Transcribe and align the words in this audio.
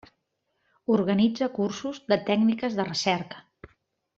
Organitza 0.95 1.49
cursos 1.59 2.01
de 2.13 2.19
tècniques 2.31 2.81
de 2.81 2.87
recerca. 2.91 3.47